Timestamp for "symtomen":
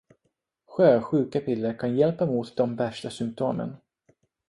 3.09-3.75